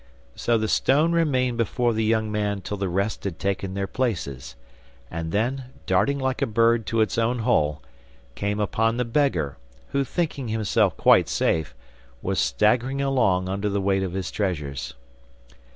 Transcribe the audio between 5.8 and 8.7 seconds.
darting like a bird to its own hole, came